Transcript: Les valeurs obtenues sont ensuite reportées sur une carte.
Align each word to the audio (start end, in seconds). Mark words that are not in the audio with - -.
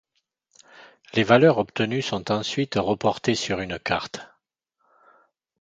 Les 1.13 1.21
valeurs 1.21 1.59
obtenues 1.59 2.01
sont 2.01 2.31
ensuite 2.31 2.73
reportées 2.73 3.35
sur 3.35 3.59
une 3.59 3.77
carte. 3.77 4.31